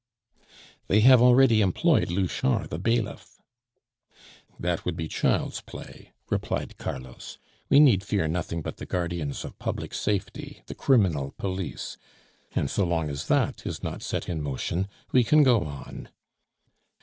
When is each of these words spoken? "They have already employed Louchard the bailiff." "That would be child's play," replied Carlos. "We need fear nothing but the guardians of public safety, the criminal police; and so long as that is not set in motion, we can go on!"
"They 0.87 1.01
have 1.01 1.21
already 1.21 1.61
employed 1.61 2.09
Louchard 2.09 2.71
the 2.71 2.79
bailiff." 2.79 3.39
"That 4.59 4.83
would 4.83 4.97
be 4.97 5.07
child's 5.07 5.61
play," 5.61 6.11
replied 6.31 6.79
Carlos. 6.79 7.37
"We 7.69 7.79
need 7.79 8.03
fear 8.03 8.27
nothing 8.27 8.63
but 8.63 8.77
the 8.77 8.87
guardians 8.87 9.45
of 9.45 9.59
public 9.59 9.93
safety, 9.93 10.63
the 10.65 10.73
criminal 10.73 11.35
police; 11.37 11.97
and 12.55 12.67
so 12.67 12.83
long 12.83 13.11
as 13.11 13.27
that 13.27 13.63
is 13.67 13.83
not 13.83 14.01
set 14.01 14.27
in 14.27 14.41
motion, 14.41 14.87
we 15.11 15.23
can 15.23 15.43
go 15.43 15.65
on!" 15.65 16.09